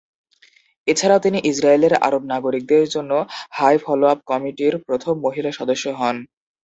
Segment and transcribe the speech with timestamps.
[0.87, 3.11] এছাড়াও তিনি ইসরায়েলের আরব নাগরিকদের জন্য
[3.51, 6.15] হাই ফলো-আপ কমিটির প্রথম মহিলা সদস্য হন।